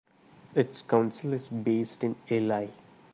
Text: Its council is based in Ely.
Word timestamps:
Its 0.55 0.81
council 0.81 1.31
is 1.33 1.47
based 1.47 2.03
in 2.03 2.15
Ely. 2.31 2.69